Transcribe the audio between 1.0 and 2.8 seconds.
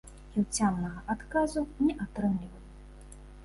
адказу не атрымліваю.